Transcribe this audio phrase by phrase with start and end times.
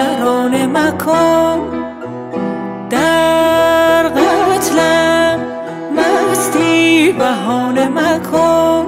[0.00, 1.60] نگران مکان
[2.90, 5.40] در قتلم
[5.96, 8.86] مستی بهانه مکان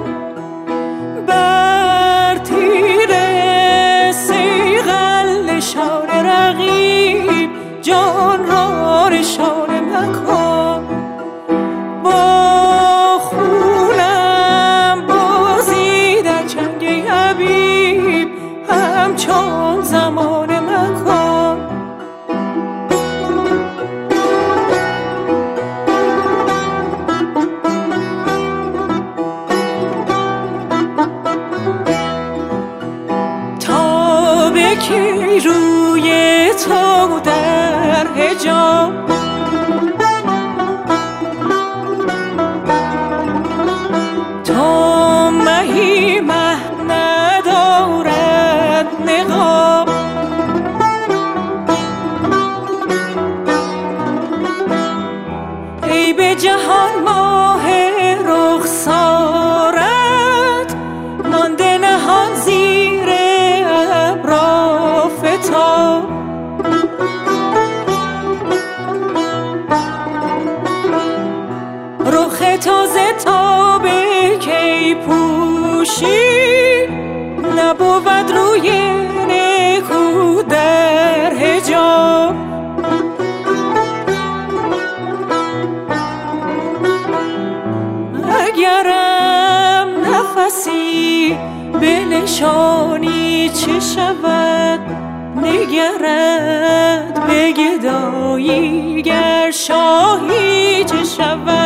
[34.73, 38.93] بکی روی تو در هجاب
[44.43, 46.57] تا مهی مه
[46.89, 49.89] ندارد نقاب.
[55.83, 57.22] ای به جهان ماه
[72.63, 76.87] تازه تابه کی پوشی
[77.57, 78.71] نبود روی
[79.29, 82.35] نکو در هجاب
[88.47, 91.37] اگرم نفسی
[91.79, 94.79] به نشانی چه شود
[95.43, 101.62] نگرد به گدایی گر شاهی چه شود.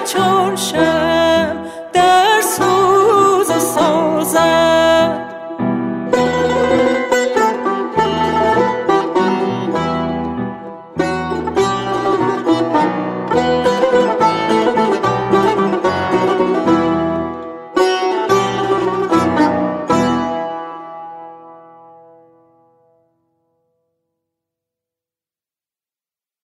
[0.00, 0.91] چون شد